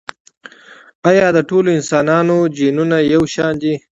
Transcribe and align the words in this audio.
ایا 1.09 1.27
د 1.33 1.37
ټولو 1.49 1.69
انسانانو 1.79 2.37
جینونه 2.57 2.97
یو 3.13 3.23
شان 3.33 3.53
دي؟ 3.61 3.73